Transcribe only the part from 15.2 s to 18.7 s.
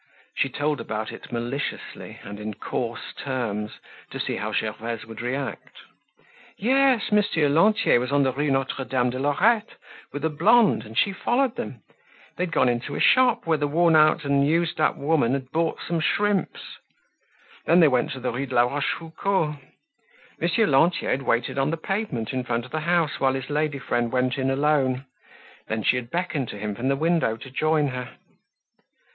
had bought some shrimps. Then they went to the Rue de La